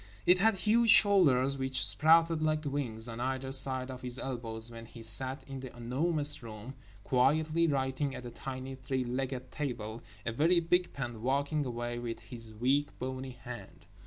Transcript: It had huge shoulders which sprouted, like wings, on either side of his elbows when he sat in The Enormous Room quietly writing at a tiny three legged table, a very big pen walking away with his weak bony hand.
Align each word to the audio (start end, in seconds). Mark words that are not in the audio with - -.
It 0.25 0.39
had 0.39 0.55
huge 0.55 0.89
shoulders 0.89 1.59
which 1.59 1.85
sprouted, 1.85 2.41
like 2.41 2.65
wings, 2.65 3.07
on 3.07 3.19
either 3.19 3.51
side 3.51 3.91
of 3.91 4.01
his 4.01 4.17
elbows 4.17 4.71
when 4.71 4.87
he 4.87 5.03
sat 5.03 5.43
in 5.47 5.59
The 5.59 5.77
Enormous 5.77 6.41
Room 6.41 6.73
quietly 7.03 7.67
writing 7.67 8.15
at 8.15 8.25
a 8.25 8.31
tiny 8.31 8.73
three 8.73 9.03
legged 9.03 9.51
table, 9.51 10.01
a 10.25 10.31
very 10.31 10.59
big 10.59 10.91
pen 10.91 11.21
walking 11.21 11.63
away 11.67 11.99
with 11.99 12.19
his 12.21 12.51
weak 12.51 12.97
bony 12.97 13.37
hand. 13.43 13.85